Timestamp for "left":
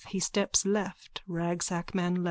0.65-1.21, 2.13-2.19